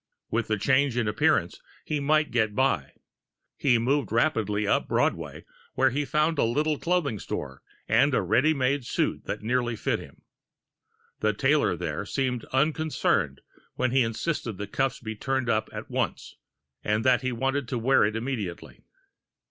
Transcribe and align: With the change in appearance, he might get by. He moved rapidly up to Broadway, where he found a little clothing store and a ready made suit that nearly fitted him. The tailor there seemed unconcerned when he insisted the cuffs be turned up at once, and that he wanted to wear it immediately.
With 0.31 0.47
the 0.47 0.57
change 0.57 0.97
in 0.97 1.07
appearance, 1.07 1.61
he 1.85 1.99
might 1.99 2.31
get 2.31 2.55
by. 2.55 2.93
He 3.55 3.77
moved 3.77 4.11
rapidly 4.11 4.65
up 4.65 4.85
to 4.85 4.87
Broadway, 4.87 5.45
where 5.75 5.91
he 5.91 6.05
found 6.05 6.39
a 6.39 6.43
little 6.43 6.79
clothing 6.79 7.19
store 7.19 7.61
and 7.87 8.15
a 8.15 8.21
ready 8.23 8.51
made 8.51 8.83
suit 8.83 9.25
that 9.25 9.43
nearly 9.43 9.75
fitted 9.75 10.03
him. 10.05 10.23
The 11.19 11.33
tailor 11.33 11.77
there 11.77 12.03
seemed 12.07 12.45
unconcerned 12.45 13.41
when 13.75 13.91
he 13.91 14.01
insisted 14.01 14.57
the 14.57 14.65
cuffs 14.65 14.99
be 14.99 15.15
turned 15.15 15.49
up 15.51 15.69
at 15.71 15.91
once, 15.91 16.33
and 16.83 17.05
that 17.05 17.21
he 17.21 17.31
wanted 17.31 17.67
to 17.67 17.77
wear 17.77 18.03
it 18.03 18.15
immediately. 18.15 18.81